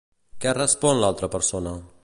[0.45, 1.79] Què respon l'altra persona?